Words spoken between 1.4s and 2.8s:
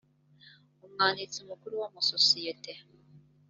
mukuru w amasosiyete